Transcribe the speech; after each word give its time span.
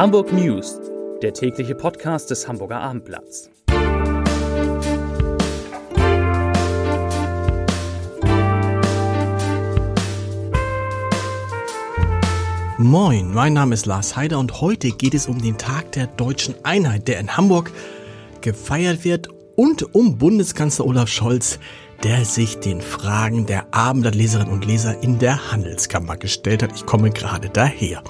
Hamburg 0.00 0.32
News, 0.32 0.80
der 1.20 1.34
tägliche 1.34 1.74
Podcast 1.74 2.30
des 2.30 2.48
Hamburger 2.48 2.80
Abendblatts. 2.80 3.50
Moin, 12.78 13.34
mein 13.34 13.52
Name 13.52 13.74
ist 13.74 13.84
Lars 13.84 14.16
Heider 14.16 14.38
und 14.38 14.62
heute 14.62 14.88
geht 14.88 15.12
es 15.12 15.26
um 15.26 15.42
den 15.42 15.58
Tag 15.58 15.92
der 15.92 16.06
deutschen 16.06 16.54
Einheit, 16.64 17.06
der 17.06 17.20
in 17.20 17.36
Hamburg 17.36 17.70
gefeiert 18.40 19.04
wird 19.04 19.28
und 19.54 19.94
um 19.94 20.16
Bundeskanzler 20.16 20.86
Olaf 20.86 21.10
Scholz, 21.10 21.58
der 22.04 22.24
sich 22.24 22.58
den 22.58 22.80
Fragen 22.80 23.44
der 23.44 23.74
Abendblattleserinnen 23.74 24.50
und 24.50 24.64
Leser 24.64 25.02
in 25.02 25.18
der 25.18 25.52
Handelskammer 25.52 26.16
gestellt 26.16 26.62
hat. 26.62 26.72
Ich 26.74 26.86
komme 26.86 27.10
gerade 27.10 27.50
daher. 27.50 28.02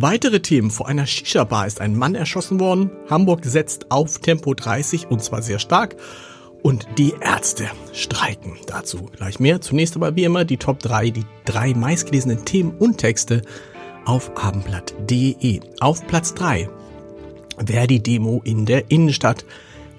Weitere 0.00 0.38
Themen. 0.38 0.70
Vor 0.70 0.86
einer 0.86 1.06
Shisha-Bar 1.06 1.66
ist 1.66 1.80
ein 1.80 1.96
Mann 1.96 2.14
erschossen 2.14 2.60
worden. 2.60 2.92
Hamburg 3.10 3.44
setzt 3.44 3.90
auf 3.90 4.20
Tempo 4.20 4.54
30 4.54 5.10
und 5.10 5.24
zwar 5.24 5.42
sehr 5.42 5.58
stark. 5.58 5.96
Und 6.62 6.86
die 6.98 7.14
Ärzte 7.20 7.66
streiken. 7.92 8.56
Dazu 8.68 9.10
gleich 9.16 9.40
mehr. 9.40 9.60
Zunächst 9.60 9.96
aber 9.96 10.14
wie 10.14 10.22
immer 10.22 10.44
die 10.44 10.56
Top 10.56 10.78
3, 10.78 11.10
die 11.10 11.24
drei 11.44 11.74
meistgelesenen 11.74 12.44
Themen 12.44 12.76
und 12.78 12.98
Texte 12.98 13.42
auf 14.04 14.30
abendblatt.de. 14.36 15.60
Auf 15.80 16.06
Platz 16.06 16.32
3 16.34 16.68
Verdi-Demo 17.66 18.40
in 18.44 18.66
der 18.66 18.92
Innenstadt. 18.92 19.44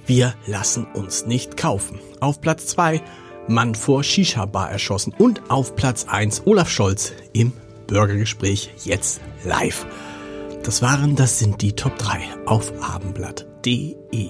Wir 0.05 0.33
lassen 0.47 0.87
uns 0.93 1.25
nicht 1.25 1.57
kaufen. 1.57 1.99
Auf 2.21 2.39
Platz 2.39 2.67
2 2.67 3.01
Mann 3.49 3.75
vor 3.75 4.03
Shisha-Bar 4.03 4.71
erschossen. 4.71 5.13
Und 5.17 5.51
auf 5.51 5.75
Platz 5.75 6.05
1 6.07 6.43
Olaf 6.45 6.69
Scholz 6.69 7.11
im 7.33 7.51
Bürgergespräch 7.89 8.69
jetzt 8.85 9.19
live. 9.43 9.85
Das 10.63 10.81
waren, 10.81 11.15
das 11.15 11.39
sind 11.39 11.61
die 11.61 11.73
Top 11.73 11.97
3 11.97 12.19
auf 12.45 12.71
abendblatt.de. 12.81 14.29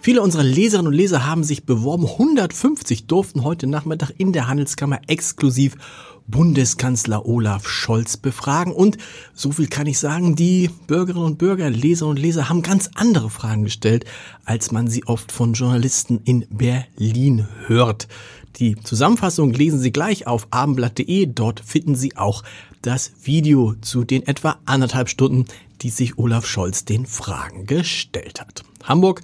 Viele 0.00 0.22
unserer 0.22 0.42
Leserinnen 0.42 0.88
und 0.88 0.94
Leser 0.94 1.26
haben 1.26 1.44
sich 1.44 1.64
beworben. 1.64 2.06
150 2.06 3.06
durften 3.06 3.42
heute 3.42 3.66
Nachmittag 3.66 4.10
in 4.16 4.32
der 4.32 4.48
Handelskammer 4.48 5.00
exklusiv 5.06 5.76
Bundeskanzler 6.26 7.26
Olaf 7.26 7.68
Scholz 7.68 8.16
befragen. 8.16 8.72
Und 8.72 8.96
so 9.34 9.52
viel 9.52 9.66
kann 9.66 9.86
ich 9.86 9.98
sagen, 9.98 10.36
die 10.36 10.70
Bürgerinnen 10.86 11.26
und 11.26 11.38
Bürger, 11.38 11.68
Leserinnen 11.68 12.16
und 12.16 12.22
Leser 12.22 12.48
haben 12.48 12.62
ganz 12.62 12.90
andere 12.94 13.28
Fragen 13.28 13.64
gestellt, 13.64 14.04
als 14.44 14.72
man 14.72 14.88
sie 14.88 15.04
oft 15.04 15.32
von 15.32 15.52
Journalisten 15.52 16.20
in 16.24 16.46
Berlin 16.50 17.46
hört. 17.66 18.08
Die 18.56 18.76
Zusammenfassung 18.76 19.52
lesen 19.52 19.80
Sie 19.80 19.90
gleich 19.90 20.26
auf 20.26 20.46
abendblatt.de. 20.50 21.26
Dort 21.26 21.60
finden 21.60 21.96
Sie 21.96 22.16
auch 22.16 22.44
das 22.82 23.12
Video 23.22 23.74
zu 23.80 24.04
den 24.04 24.26
etwa 24.26 24.58
anderthalb 24.64 25.08
Stunden, 25.08 25.46
die 25.80 25.90
sich 25.90 26.18
Olaf 26.18 26.46
Scholz 26.46 26.84
den 26.84 27.06
Fragen 27.06 27.66
gestellt 27.66 28.40
hat. 28.40 28.62
Hamburg 28.84 29.22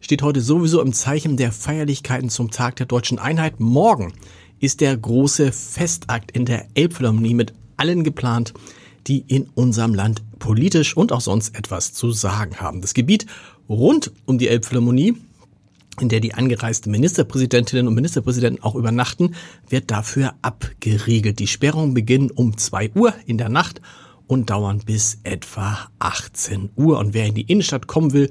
steht 0.00 0.22
heute 0.22 0.40
sowieso 0.40 0.80
im 0.80 0.94
Zeichen 0.94 1.36
der 1.36 1.52
Feierlichkeiten 1.52 2.30
zum 2.30 2.50
Tag 2.50 2.76
der 2.76 2.86
deutschen 2.86 3.18
Einheit. 3.18 3.60
Morgen 3.60 4.14
ist 4.60 4.80
der 4.80 4.96
große 4.96 5.52
Festakt 5.52 6.30
in 6.30 6.46
der 6.46 6.66
Elbphilharmonie 6.74 7.34
mit 7.34 7.52
allen 7.76 8.02
geplant, 8.02 8.54
die 9.06 9.24
in 9.26 9.48
unserem 9.54 9.94
Land 9.94 10.22
politisch 10.38 10.96
und 10.96 11.12
auch 11.12 11.20
sonst 11.20 11.54
etwas 11.54 11.92
zu 11.92 12.12
sagen 12.12 12.60
haben. 12.60 12.80
Das 12.80 12.94
Gebiet 12.94 13.26
rund 13.68 14.10
um 14.24 14.38
die 14.38 14.48
Elbphilharmonie, 14.48 15.16
in 15.98 16.08
der 16.08 16.20
die 16.20 16.34
angereisten 16.34 16.92
Ministerpräsidentinnen 16.92 17.88
und 17.88 17.94
Ministerpräsidenten 17.94 18.62
auch 18.62 18.74
übernachten, 18.74 19.34
wird 19.68 19.90
dafür 19.90 20.34
abgeriegelt. 20.42 21.38
Die 21.38 21.46
Sperrungen 21.46 21.94
beginnen 21.94 22.30
um 22.30 22.56
zwei 22.56 22.90
Uhr 22.94 23.12
in 23.26 23.38
der 23.38 23.48
Nacht 23.48 23.80
und 24.26 24.50
dauern 24.50 24.80
bis 24.84 25.18
etwa 25.24 25.90
18 25.98 26.70
Uhr. 26.76 26.98
Und 26.98 27.14
wer 27.14 27.26
in 27.26 27.34
die 27.34 27.42
Innenstadt 27.42 27.86
kommen 27.86 28.12
will, 28.12 28.30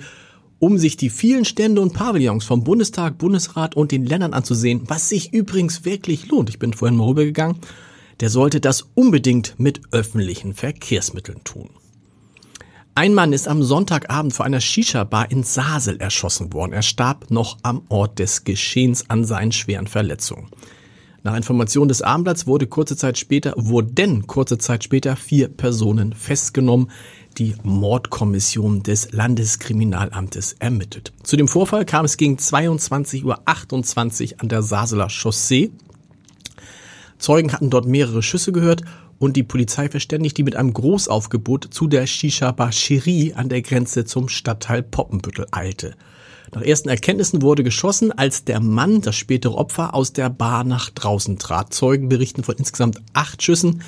um 0.60 0.78
sich 0.78 0.98
die 0.98 1.10
vielen 1.10 1.46
Stände 1.46 1.82
und 1.82 1.94
Pavillons 1.94 2.46
vom 2.46 2.64
Bundestag, 2.64 3.18
Bundesrat 3.18 3.76
und 3.76 3.92
den 3.92 4.06
Ländern 4.06 4.34
anzusehen, 4.34 4.84
was 4.88 5.10
sich 5.10 5.34
übrigens 5.34 5.86
wirklich 5.86 6.28
lohnt. 6.28 6.50
Ich 6.50 6.60
bin 6.60 6.74
vorhin 6.74 6.98
mal 6.98 7.08
rübergegangen. 7.08 7.58
Der 8.20 8.30
sollte 8.30 8.60
das 8.60 8.90
unbedingt 8.96 9.56
mit 9.58 9.82
öffentlichen 9.92 10.54
Verkehrsmitteln 10.54 11.44
tun. 11.46 11.70
Ein 13.00 13.14
Mann 13.14 13.32
ist 13.32 13.48
am 13.48 13.64
Sonntagabend 13.64 14.34
vor 14.34 14.46
einer 14.46 14.60
Shisha-Bar 14.60 15.32
in 15.32 15.44
Sasel 15.44 16.02
erschossen 16.02 16.52
worden. 16.52 16.74
Er 16.74 16.82
starb 16.82 17.32
noch 17.32 17.58
am 17.64 17.84
Ort 17.88 18.20
des 18.20 18.44
Geschehens 18.44 19.10
an 19.10 19.24
seinen 19.24 19.54
schweren 19.54 19.88
Verletzungen. 19.88 20.50
Nach 21.24 21.34
Information 21.34 21.88
des 21.88 22.02
Abendblatts 22.02 22.46
wurde 22.46 22.68
kurze 22.68 22.98
Zeit 22.98 23.18
später, 23.18 23.54
wurden 23.56 24.28
kurze 24.28 24.58
Zeit 24.58 24.84
später 24.84 25.16
vier 25.16 25.48
Personen 25.48 26.12
festgenommen 26.12 26.92
die 27.38 27.56
Mordkommission 27.64 28.84
des 28.84 29.14
Landeskriminalamtes 29.14 30.58
ermittelt. 30.60 31.14
Zu 31.24 31.38
dem 31.38 31.48
Vorfall 31.48 31.86
kam 31.86 32.04
es 32.04 32.18
gegen 32.18 32.36
22.28 32.36 33.24
Uhr 34.34 34.42
an 34.42 34.50
der 34.50 34.62
Saseler 34.62 35.08
Chaussee. 35.08 35.72
Zeugen 37.18 37.54
hatten 37.54 37.70
dort 37.70 37.88
mehrere 37.88 38.22
Schüsse 38.22 38.52
gehört 38.52 38.84
und 39.20 39.36
die 39.36 39.44
Polizei 39.44 39.90
verständigt, 39.90 40.38
die 40.38 40.44
mit 40.44 40.56
einem 40.56 40.74
Großaufgebot 40.74 41.68
zu 41.72 41.88
der 41.88 42.08
Shisha 42.08 42.52
Bar 42.52 42.72
Cherie 42.72 43.34
an 43.34 43.50
der 43.50 43.62
Grenze 43.62 44.06
zum 44.06 44.30
Stadtteil 44.30 44.82
Poppenbüttel 44.82 45.46
eilte. 45.52 45.94
Nach 46.54 46.62
ersten 46.64 46.90
Erkenntnissen 46.90 47.44
wurde 47.44 47.64
geschossen, 47.64 48.12
als 48.12 48.44
der 48.44 48.60
Mann, 48.60 49.02
das 49.02 49.16
spätere 49.16 49.54
Opfer, 49.54 49.94
aus 49.94 50.14
der 50.14 50.30
Bar 50.32 50.64
nach 50.64 50.90
draußen 50.90 51.38
trat. 51.38 51.74
Zeugen 51.74 52.10
berichten 52.10 52.44
von 52.44 52.56
insgesamt 52.56 53.02
acht 53.14 53.44
Schüssen, 53.44 53.84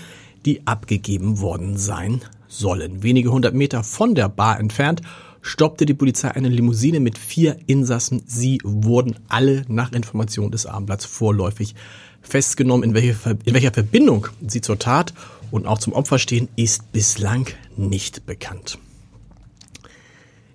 die 0.45 0.67
abgegeben 0.67 1.39
worden 1.39 1.77
seien 1.77 2.21
sollen. 2.47 3.01
Wenige 3.01 3.31
hundert 3.31 3.55
Meter 3.55 3.83
von 3.83 4.13
der 4.13 4.29
Bar 4.29 4.59
entfernt 4.59 5.01
stoppte 5.41 5.87
die 5.87 5.95
Polizei 5.95 6.29
eine 6.29 6.49
Limousine 6.49 6.99
mit 6.99 7.17
vier 7.17 7.57
Insassen. 7.65 8.21
Sie 8.27 8.59
wurden 8.63 9.15
alle 9.27 9.63
nach 9.67 9.91
Information 9.91 10.51
des 10.51 10.67
Abendblatts 10.67 11.05
vorläufig 11.05 11.73
festgenommen. 12.21 12.89
In 12.89 12.93
welcher, 12.93 13.31
in 13.45 13.53
welcher 13.53 13.73
Verbindung 13.73 14.27
sie 14.45 14.61
zur 14.61 14.79
Tat 14.79 15.13
und 15.51 15.67
auch 15.67 15.79
zum 15.79 15.93
Opfer 15.93 16.19
stehen, 16.19 16.47
ist 16.55 16.91
bislang 16.91 17.47
nicht 17.77 18.25
bekannt. 18.25 18.77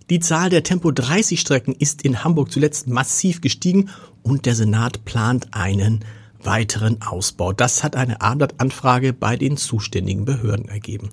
Die 0.09 0.21
Zahl 0.21 0.51
der 0.51 0.63
Tempo 0.63 0.93
30 0.93 1.41
Strecken 1.41 1.75
ist 1.75 2.03
in 2.03 2.23
Hamburg 2.23 2.53
zuletzt 2.53 2.87
massiv 2.87 3.41
gestiegen 3.41 3.91
und 4.23 4.47
der 4.47 4.55
Senat 4.55 5.05
plant 5.05 5.49
einen 5.51 6.05
weiteren 6.43 7.03
Ausbau. 7.03 7.53
Das 7.53 7.83
hat 7.83 7.97
eine 7.97 8.21
Abendblattanfrage 8.21 9.13
bei 9.13 9.37
den 9.37 9.57
zuständigen 9.57 10.25
Behörden 10.25 10.69
ergeben. 10.69 11.11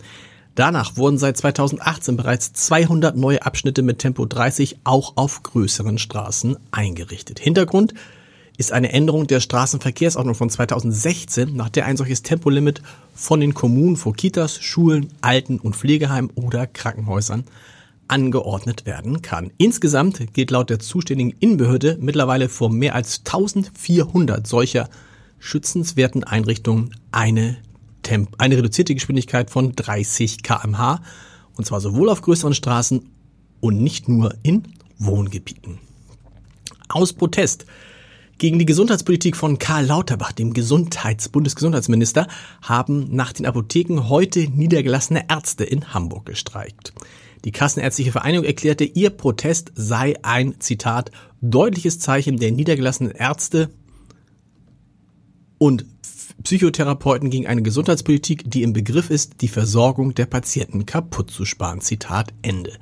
Danach 0.55 0.95
wurden 0.97 1.17
seit 1.17 1.35
2018 1.37 2.15
bereits 2.15 2.53
200 2.53 3.17
neue 3.17 3.43
Abschnitte 3.43 3.81
mit 3.81 3.97
Tempo 3.97 4.25
30 4.25 4.77
auch 4.83 5.13
auf 5.17 5.41
größeren 5.41 5.97
Straßen 5.97 6.57
eingerichtet. 6.69 7.39
Hintergrund 7.39 7.95
ist 8.57 8.71
eine 8.71 8.91
Änderung 8.93 9.27
der 9.27 9.39
Straßenverkehrsordnung 9.39 10.35
von 10.35 10.49
2016, 10.49 11.55
nach 11.55 11.69
der 11.69 11.85
ein 11.85 11.97
solches 11.97 12.21
Tempolimit 12.21 12.81
von 13.13 13.39
den 13.39 13.53
Kommunen 13.53 13.97
vor 13.97 14.13
Kitas, 14.15 14.59
Schulen, 14.61 15.09
Alten- 15.21 15.59
und 15.59 15.75
Pflegeheimen 15.75 16.31
oder 16.35 16.67
Krankenhäusern 16.67 17.45
angeordnet 18.07 18.85
werden 18.85 19.21
kann. 19.21 19.51
Insgesamt 19.57 20.33
geht 20.33 20.51
laut 20.51 20.69
der 20.69 20.79
zuständigen 20.79 21.35
Innenbehörde 21.39 21.97
mittlerweile 21.99 22.49
vor 22.49 22.69
mehr 22.69 22.95
als 22.95 23.21
1400 23.25 24.45
solcher 24.45 24.89
schützenswerten 25.39 26.23
Einrichtungen 26.23 26.95
eine 27.11 27.57
Temp 28.03 28.35
eine 28.37 28.57
reduzierte 28.57 28.93
Geschwindigkeit 28.93 29.49
von 29.49 29.75
30 29.75 30.43
kmh 30.43 31.01
und 31.55 31.65
zwar 31.65 31.81
sowohl 31.81 32.09
auf 32.09 32.21
größeren 32.21 32.53
Straßen 32.53 33.09
und 33.61 33.81
nicht 33.81 34.09
nur 34.09 34.35
in 34.43 34.63
Wohngebieten. 34.97 35.79
Aus 36.89 37.13
Protest 37.13 37.65
gegen 38.37 38.59
die 38.59 38.65
Gesundheitspolitik 38.65 39.37
von 39.37 39.59
Karl 39.59 39.85
Lauterbach, 39.85 40.31
dem 40.31 40.53
Gesundheits 40.53 41.29
Bundesgesundheitsminister, 41.29 42.27
haben 42.61 43.15
nach 43.15 43.33
den 43.33 43.45
Apotheken 43.45 44.09
heute 44.09 44.49
niedergelassene 44.49 45.25
Ärzte 45.29 45.63
in 45.63 45.93
Hamburg 45.93 46.25
gestreikt. 46.25 46.93
Die 47.45 47.51
Kassenärztliche 47.51 48.11
Vereinigung 48.11 48.45
erklärte, 48.45 48.85
ihr 48.85 49.09
Protest 49.09 49.71
sei 49.75 50.15
ein, 50.23 50.59
Zitat, 50.59 51.11
deutliches 51.41 51.99
Zeichen 51.99 52.37
der 52.37 52.51
niedergelassenen 52.51 53.11
Ärzte 53.11 53.69
und 55.57 55.85
Psychotherapeuten 56.43 57.29
gegen 57.29 57.47
eine 57.47 57.61
Gesundheitspolitik, 57.61 58.49
die 58.49 58.63
im 58.63 58.73
Begriff 58.73 59.09
ist, 59.09 59.41
die 59.41 59.47
Versorgung 59.47 60.13
der 60.15 60.25
Patienten 60.25 60.85
kaputt 60.85 61.31
zu 61.31 61.45
sparen. 61.45 61.81
Zitat 61.81 62.33
Ende. 62.41 62.73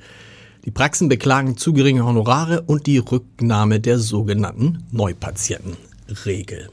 Die 0.65 0.71
Praxen 0.71 1.09
beklagen 1.09 1.57
zu 1.57 1.73
geringe 1.73 2.05
Honorare 2.05 2.61
und 2.61 2.85
die 2.85 2.99
Rücknahme 2.99 3.79
der 3.79 3.97
sogenannten 3.97 4.85
Neupatientenregel. 4.91 6.69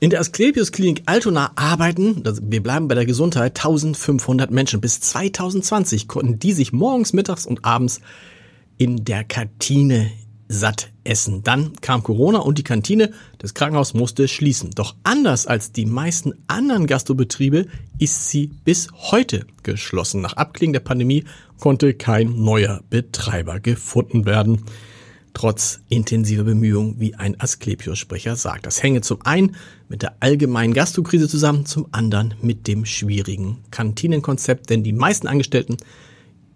In 0.00 0.10
der 0.10 0.20
Asklepios 0.20 0.72
Klinik 0.72 1.02
Altona 1.06 1.52
arbeiten, 1.54 2.22
wir 2.42 2.62
bleiben 2.62 2.88
bei 2.88 2.94
der 2.94 3.06
Gesundheit, 3.06 3.56
1500 3.56 4.50
Menschen. 4.50 4.80
Bis 4.80 5.00
2020 5.00 6.08
konnten 6.08 6.38
die 6.38 6.52
sich 6.52 6.72
morgens, 6.72 7.12
mittags 7.12 7.46
und 7.46 7.64
abends 7.64 8.00
in 8.78 9.04
der 9.04 9.24
Kantine 9.24 10.10
satt 10.48 10.90
essen. 11.08 11.42
Dann 11.42 11.72
kam 11.80 12.02
Corona 12.02 12.38
und 12.38 12.58
die 12.58 12.64
Kantine 12.64 13.12
des 13.42 13.54
Krankenhauses 13.54 13.94
musste 13.94 14.28
schließen. 14.28 14.70
Doch 14.74 14.94
anders 15.02 15.46
als 15.46 15.72
die 15.72 15.86
meisten 15.86 16.34
anderen 16.46 16.86
Gastrobetriebe 16.86 17.66
ist 17.98 18.30
sie 18.30 18.48
bis 18.64 18.88
heute 18.92 19.46
geschlossen. 19.62 20.20
Nach 20.20 20.34
Abklingen 20.34 20.72
der 20.74 20.80
Pandemie 20.80 21.24
konnte 21.58 21.94
kein 21.94 22.42
neuer 22.42 22.82
Betreiber 22.90 23.60
gefunden 23.60 24.26
werden 24.26 24.64
trotz 25.38 25.80
intensiver 25.88 26.42
Bemühungen, 26.42 26.96
wie 26.98 27.14
ein 27.14 27.38
Asklepios-Sprecher 27.40 28.34
sagt. 28.34 28.66
Das 28.66 28.82
hänge 28.82 29.02
zum 29.02 29.24
einen 29.24 29.54
mit 29.88 30.02
der 30.02 30.16
allgemeinen 30.18 30.74
Gastrokrise 30.74 31.28
zusammen, 31.28 31.64
zum 31.64 31.86
anderen 31.92 32.34
mit 32.42 32.66
dem 32.66 32.84
schwierigen 32.84 33.58
Kantinenkonzept, 33.70 34.68
denn 34.68 34.82
die 34.82 34.92
meisten 34.92 35.28
Angestellten 35.28 35.76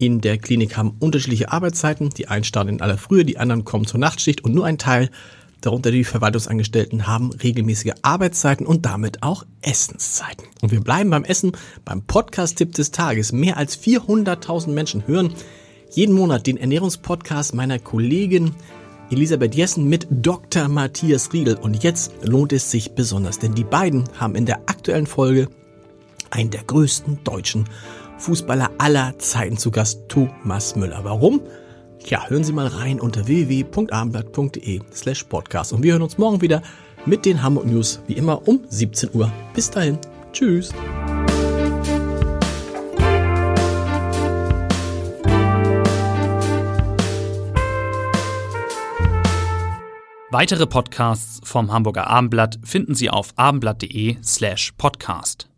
in 0.02 0.20
der 0.20 0.36
Klinik 0.36 0.76
haben 0.76 0.96
unterschiedliche 0.98 1.52
Arbeitszeiten. 1.52 2.10
Die 2.10 2.26
einen 2.26 2.42
starten 2.42 2.70
in 2.70 2.80
aller 2.80 2.98
Frühe, 2.98 3.24
die 3.24 3.38
anderen 3.38 3.64
kommen 3.64 3.86
zur 3.86 4.00
Nachtschicht 4.00 4.42
und 4.42 4.52
nur 4.52 4.66
ein 4.66 4.76
Teil, 4.76 5.10
darunter 5.60 5.92
die 5.92 6.02
Verwaltungsangestellten, 6.02 7.06
haben 7.06 7.30
regelmäßige 7.32 7.92
Arbeitszeiten 8.02 8.66
und 8.66 8.84
damit 8.84 9.22
auch 9.22 9.46
Essenszeiten. 9.60 10.44
Und 10.60 10.72
wir 10.72 10.80
bleiben 10.80 11.10
beim 11.10 11.22
Essen, 11.22 11.52
beim 11.84 12.02
Podcast-Tipp 12.02 12.74
des 12.74 12.90
Tages. 12.90 13.30
Mehr 13.30 13.56
als 13.56 13.80
400.000 13.80 14.70
Menschen 14.70 15.06
hören 15.06 15.34
jeden 15.92 16.16
Monat 16.16 16.48
den 16.48 16.56
Ernährungspodcast 16.56 17.54
meiner 17.54 17.78
Kollegin 17.78 18.56
Elisabeth 19.12 19.54
Jessen 19.54 19.88
mit 19.88 20.08
Dr. 20.10 20.66
Matthias 20.66 21.32
Riedel. 21.32 21.54
Und 21.54 21.84
jetzt 21.84 22.10
lohnt 22.22 22.52
es 22.52 22.72
sich 22.72 22.96
besonders, 22.96 23.38
denn 23.38 23.54
die 23.54 23.62
beiden 23.62 24.02
haben 24.18 24.34
in 24.34 24.46
der 24.46 24.62
aktuellen 24.66 25.06
Folge 25.06 25.48
einen 26.30 26.50
der 26.50 26.64
größten 26.64 27.22
deutschen 27.22 27.68
Fußballer 28.22 28.70
aller 28.78 29.18
Zeiten 29.18 29.56
zu 29.56 29.70
Gast, 29.70 30.08
Thomas 30.08 30.76
Müller. 30.76 31.00
Warum? 31.02 31.40
Tja, 32.04 32.28
hören 32.28 32.44
Sie 32.44 32.52
mal 32.52 32.68
rein 32.68 33.00
unter 33.00 33.26
www.abendblatt.de 33.26 34.80
slash 34.92 35.24
podcast. 35.24 35.72
Und 35.72 35.82
wir 35.82 35.92
hören 35.92 36.02
uns 36.02 36.18
morgen 36.18 36.40
wieder 36.40 36.62
mit 37.04 37.24
den 37.24 37.42
Hamburg 37.42 37.66
News, 37.66 38.00
wie 38.06 38.14
immer 38.14 38.46
um 38.46 38.60
17 38.68 39.10
Uhr. 39.12 39.30
Bis 39.54 39.70
dahin. 39.70 39.98
Tschüss. 40.32 40.70
Weitere 50.30 50.66
Podcasts 50.66 51.40
vom 51.44 51.72
Hamburger 51.72 52.06
Abendblatt 52.06 52.58
finden 52.64 52.94
Sie 52.94 53.10
auf 53.10 53.34
abendblatt.de 53.36 54.16
slash 54.22 54.72
podcast. 54.78 55.51